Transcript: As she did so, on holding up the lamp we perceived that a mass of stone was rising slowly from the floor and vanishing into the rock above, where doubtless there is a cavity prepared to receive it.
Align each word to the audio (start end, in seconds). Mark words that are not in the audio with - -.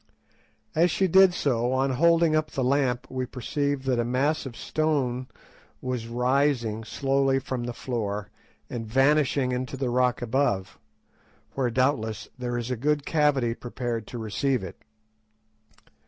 As 0.73 0.89
she 0.89 1.07
did 1.07 1.31
so, 1.31 1.71
on 1.73 1.91
holding 1.91 2.35
up 2.35 2.49
the 2.49 2.63
lamp 2.63 3.05
we 3.11 3.27
perceived 3.27 3.83
that 3.83 3.99
a 3.99 4.03
mass 4.03 4.47
of 4.47 4.57
stone 4.57 5.27
was 5.79 6.07
rising 6.07 6.83
slowly 6.83 7.37
from 7.37 7.65
the 7.65 7.71
floor 7.73 8.31
and 8.67 8.87
vanishing 8.87 9.51
into 9.51 9.77
the 9.77 9.91
rock 9.91 10.19
above, 10.23 10.79
where 11.53 11.69
doubtless 11.69 12.27
there 12.35 12.57
is 12.57 12.71
a 12.71 12.77
cavity 12.97 13.53
prepared 13.53 14.07
to 14.07 14.17
receive 14.17 14.63
it. 14.63 14.81